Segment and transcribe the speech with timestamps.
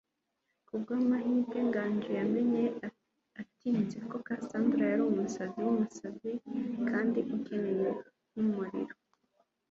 [0.67, 2.63] Kubwamahirwe, Nganji yamenye
[3.41, 6.31] atinze ko Cassandra yari umusazi wumusazi,
[6.89, 7.89] kandi ukeneye
[8.31, 8.95] nkumuriro.